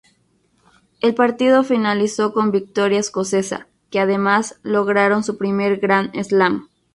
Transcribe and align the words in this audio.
El 1.01 1.13
partido 1.13 1.63
finalizó 1.63 2.33
con 2.33 2.49
victoria 2.49 2.97
escocesa, 2.97 3.67
que 3.91 3.99
además 3.99 4.59
lograron 4.63 5.23
su 5.23 5.37
primer 5.37 5.77
Grand 5.77 6.19
Slam. 6.23 6.69